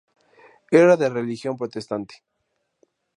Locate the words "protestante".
1.61-2.15